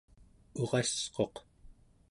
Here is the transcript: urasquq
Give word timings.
urasquq 0.61 1.35